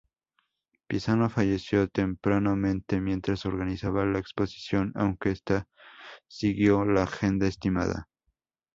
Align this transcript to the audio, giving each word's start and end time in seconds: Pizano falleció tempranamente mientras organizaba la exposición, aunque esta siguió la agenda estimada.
Pizano 0.87 1.29
falleció 1.29 1.87
tempranamente 1.87 2.99
mientras 2.99 3.45
organizaba 3.45 4.03
la 4.03 4.17
exposición, 4.17 4.91
aunque 4.95 5.29
esta 5.29 5.67
siguió 6.27 6.85
la 6.85 7.03
agenda 7.03 7.45
estimada. 7.45 8.09